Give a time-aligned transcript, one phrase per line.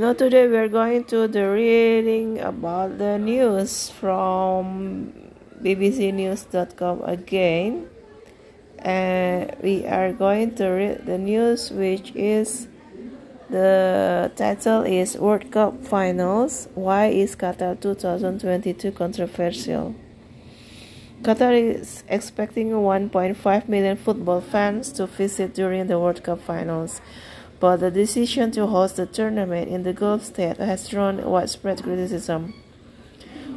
[0.00, 5.12] Now today we are going to the reading about the news from
[5.62, 7.86] bbcnews.com again.
[8.78, 12.66] And we are going to read the news which is
[13.50, 16.68] the title is World Cup Finals.
[16.74, 19.94] Why is Qatar 2022 controversial?
[21.20, 27.02] Qatar is expecting 1.5 million football fans to visit during the World Cup finals.
[27.60, 32.54] But the decision to host the tournament in the Gulf state has drawn widespread criticism.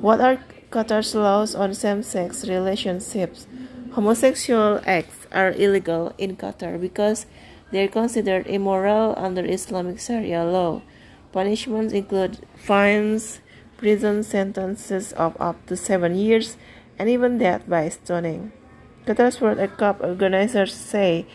[0.00, 0.38] What are
[0.70, 3.46] Qatar's laws on same sex relationships?
[3.92, 7.24] Homosexual acts are illegal in Qatar because
[7.72, 10.82] they are considered immoral under Islamic Sharia law.
[11.32, 13.40] Punishments include fines,
[13.78, 16.58] prison sentences of up to seven years,
[16.98, 18.52] and even death by stoning.
[19.06, 21.26] Qatar's World Cup organizers say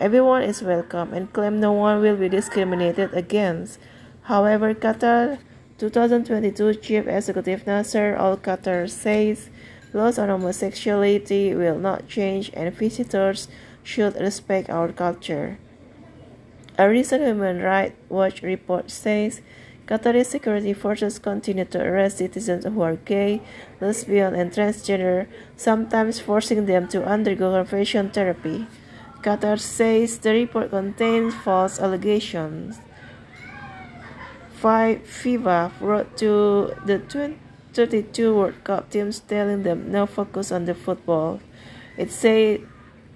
[0.00, 3.78] Everyone is welcome and claim no one will be discriminated against.
[4.22, 5.36] However, Qatar
[5.76, 9.50] 2022 Chief Executive Nasser Al Khater says
[9.92, 13.46] laws on homosexuality will not change and visitors
[13.84, 15.58] should respect our culture.
[16.78, 19.42] A recent Human Rights Watch report says
[19.86, 23.42] Qatari security forces continue to arrest citizens who are gay,
[23.82, 25.26] lesbian, and transgender,
[25.58, 28.66] sometimes forcing them to undergo conversion therapy.
[29.22, 32.78] Qatar says the report contains false allegations.
[34.60, 36.98] FIFA wrote to the
[37.72, 41.40] 32 World Cup teams telling them no focus on the football.
[41.96, 42.66] It said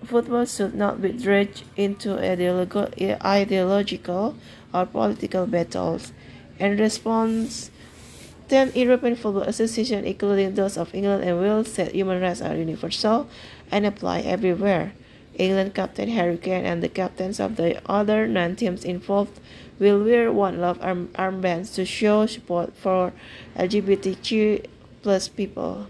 [0.04, 2.18] football should not be dragged into
[3.24, 4.36] ideological
[4.72, 6.12] or political battles.
[6.58, 7.70] In response,
[8.48, 13.26] 10 European Football Associations, including those of England and Wales, said human rights are universal
[13.70, 14.92] and apply everywhere.
[15.36, 19.40] England captain Harry Kane and the captains of the other nine teams involved
[19.78, 23.12] will wear one love arm armbands to show support for
[23.56, 24.66] LGBTQ
[25.02, 25.88] plus people.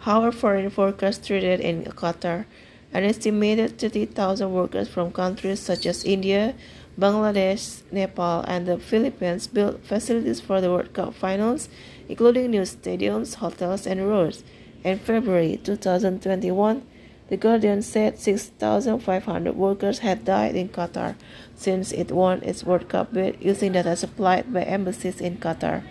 [0.00, 2.44] How are foreign workers treated in Qatar?
[2.92, 6.54] An estimated 30,000 workers from countries such as India,
[6.98, 11.68] Bangladesh, Nepal, and the Philippines built facilities for the World Cup finals,
[12.08, 14.42] including new stadiums, hotels, and roads.
[14.84, 16.82] In February 2021,
[17.28, 21.14] the Guardian said 6,500 workers had died in Qatar
[21.54, 25.84] since it won its World Cup bid using data supplied by embassies in Qatar.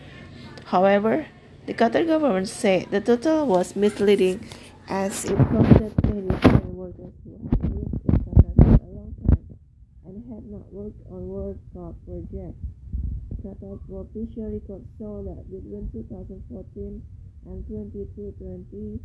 [0.65, 1.27] However,
[1.67, 4.45] the Qatar government said the total was misleading
[4.89, 9.45] as it counted many foreign workers who had lived in Qatar for a long time
[10.05, 12.65] and had not worked on World Cup projects.
[13.43, 17.03] Qatar's official records show that between 2014
[17.45, 18.99] and 2020,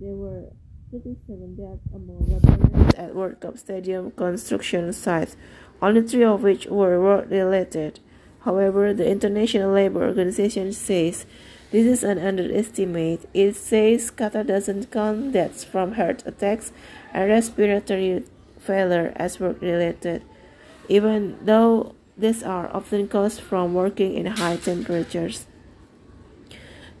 [0.00, 0.50] there were
[0.92, 5.36] 37 deaths among veterans at World Cup Stadium construction sites,
[5.80, 8.00] only three of which were work-related.
[8.40, 11.26] However, the International Labour Organization says
[11.70, 13.28] this is an underestimate.
[13.32, 16.72] It says Qatar doesn't count deaths from heart attacks
[17.14, 18.24] and respiratory
[18.58, 20.24] failure as work-related,
[20.88, 25.46] even though these are often caused from working in high temperatures.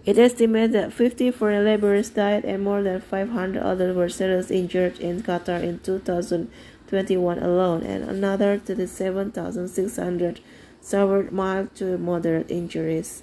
[0.06, 4.98] It estimates that 50 foreign laborers died and more than 500 others were seriously injured
[4.98, 10.40] in Qatar in 2021 alone, and another 37,600
[10.80, 13.22] suffered mild to moderate injuries.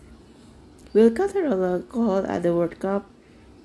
[0.94, 3.10] Will Qatar allow alcohol at the World Cup?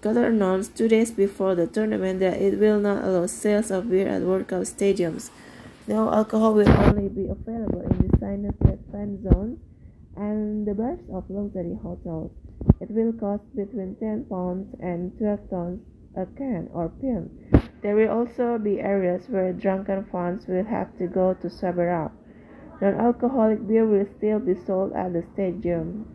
[0.01, 4.09] Qatar announced two days before the tournament that it will not allow sales of beer
[4.09, 5.31] at World Cup stadiums.
[5.87, 9.59] No alcohol will only be available in the designated fan zones
[10.17, 12.33] and the bars of luxury hotels.
[12.81, 15.81] It will cost between 10 pounds and 12 pounds
[16.17, 17.31] a can or pint.
[17.83, 22.13] There will also be areas where drunken fans will have to go to sober up.
[22.81, 26.07] Non-alcoholic beer will still be sold at the stadium.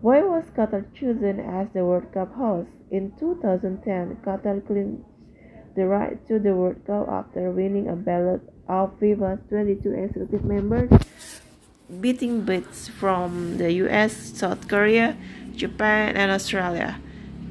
[0.00, 2.70] Why was Qatar chosen as the World Cup host?
[2.90, 5.04] In 2010, Qatar clinched
[5.76, 10.90] the right to the World Cup after winning a ballot of FIFA's 22 executive members
[12.00, 15.16] beating bids from the US, South Korea,
[15.56, 17.00] Japan, and Australia.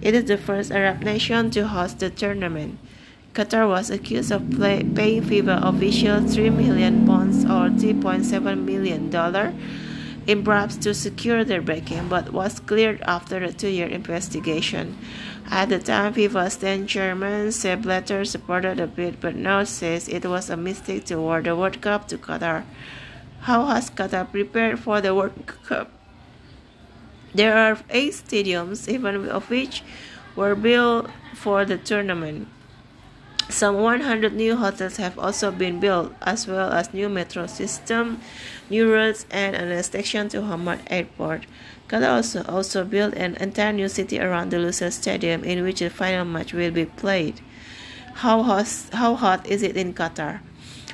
[0.02, 2.80] It is the first Arab nation to host the tournament.
[3.34, 9.14] Qatar was accused of play, paying FIFA officials 3 million pounds or $3.7 million
[10.26, 14.98] in bribes to secure their backing, but was cleared after a two-year investigation.
[15.50, 20.26] At the time, FIFA's then chairman Sepp Blatter supported the bid, but now says it
[20.26, 22.64] was a mistake to award the World Cup to Qatar.
[23.42, 25.90] How has Qatar prepared for the World Cup?
[27.34, 29.82] There are eight stadiums, even of which
[30.36, 32.50] were built for the tournament.
[33.50, 38.20] Some 100 new hotels have also been built, as well as new metro system,
[38.70, 41.46] new roads, and an extension to Hamad Airport.
[41.88, 45.90] Qatar also, also built an entire new city around the Lusail Stadium, in which the
[45.90, 47.42] final match will be played.
[48.16, 50.42] How hot, how hot is it in Qatar?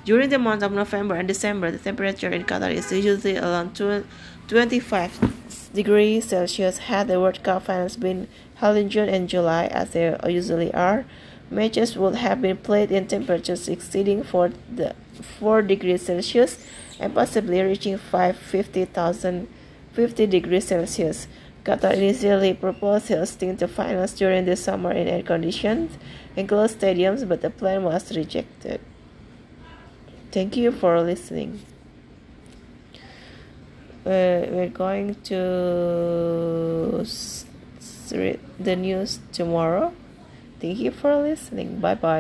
[0.06, 5.72] During the month of November and December, the temperature in Qatar is usually around 25
[5.74, 6.78] degrees Celsius.
[6.78, 11.06] Had the World Cup finals been held in June and July, as they usually are,
[11.50, 14.94] matches would have been played in temperatures exceeding 4, the
[15.40, 16.63] 4 degrees Celsius
[17.00, 19.48] and possibly reaching 550,000
[19.94, 21.28] 50 degrees Celsius.
[21.63, 25.90] Qatar initially proposed hosting the finals during the summer in air-conditioned
[26.36, 28.80] enclosed stadiums, but the plan was rejected.
[30.36, 31.62] Thank you for listening.
[34.06, 37.06] Uh, we're going to
[38.12, 39.94] read the news tomorrow.
[40.60, 41.80] Thank you for listening.
[41.80, 42.14] Bye bye.